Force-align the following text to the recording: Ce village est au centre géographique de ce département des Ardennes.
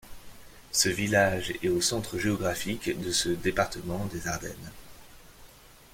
Ce 0.71 0.89
village 0.89 1.51
est 1.61 1.67
au 1.69 1.79
centre 1.79 2.17
géographique 2.17 2.99
de 2.99 3.11
ce 3.11 3.29
département 3.29 4.03
des 4.05 4.27
Ardennes. 4.27 4.71